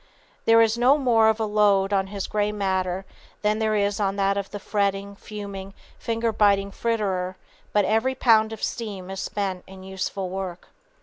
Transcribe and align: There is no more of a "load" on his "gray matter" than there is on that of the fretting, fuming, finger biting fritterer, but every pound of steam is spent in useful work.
There 0.45 0.63
is 0.63 0.79
no 0.79 0.97
more 0.97 1.29
of 1.29 1.39
a 1.39 1.45
"load" 1.45 1.93
on 1.93 2.07
his 2.07 2.25
"gray 2.25 2.51
matter" 2.51 3.05
than 3.43 3.59
there 3.59 3.75
is 3.75 3.99
on 3.99 4.15
that 4.15 4.35
of 4.35 4.49
the 4.49 4.57
fretting, 4.59 5.15
fuming, 5.15 5.75
finger 5.99 6.31
biting 6.31 6.71
fritterer, 6.71 7.35
but 7.71 7.85
every 7.85 8.15
pound 8.15 8.51
of 8.51 8.63
steam 8.63 9.11
is 9.11 9.19
spent 9.19 9.63
in 9.67 9.83
useful 9.83 10.27
work. 10.31 10.69